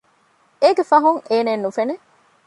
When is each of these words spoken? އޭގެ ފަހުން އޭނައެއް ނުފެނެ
އޭގެ 0.61 0.83
ފަހުން 0.89 1.19
އޭނައެއް 1.29 1.63
ނުފެނެ 1.63 1.95